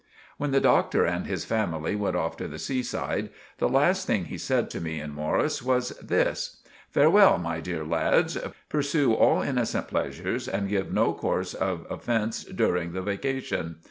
[0.39, 4.37] When the Doctor and his family went off to the seaside, the last thing he
[4.39, 8.35] said to me and Morris was this— "Farewell, my dear lads.
[8.67, 13.75] Persue all innocent pleasures and give no corse of offence during the vocation.